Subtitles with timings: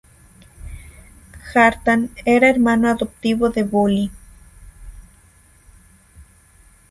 [1.51, 4.09] Kjartan era hermano adoptivo de Bolli.